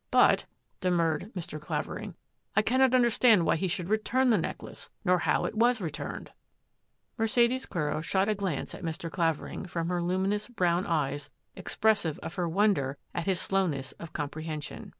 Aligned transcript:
"But," 0.12 0.44
demurred 0.80 1.32
Mr. 1.34 1.60
Clavering," 1.60 2.14
I 2.56 2.62
cannot 2.62 2.94
understand 2.94 3.44
why 3.44 3.56
he 3.56 3.66
should 3.66 3.88
return 3.88 4.30
the 4.30 4.38
necklace, 4.38 4.90
nor 5.04 5.18
how 5.18 5.44
it 5.44 5.56
was 5.56 5.80
returned." 5.80 6.30
Mercedes 7.18 7.66
Quero 7.66 8.00
shot 8.00 8.28
a 8.28 8.36
glance 8.36 8.76
at 8.76 8.84
Mr. 8.84 9.10
Clavering 9.10 9.66
from 9.66 9.88
her 9.88 10.00
luminous 10.00 10.46
brown 10.46 10.86
eyes 10.86 11.30
expressive 11.56 12.20
of 12.20 12.36
her 12.36 12.48
wonder 12.48 12.96
at 13.12 13.26
his 13.26 13.40
slowness 13.40 13.90
of 13.98 14.12
comprehension. 14.12 14.94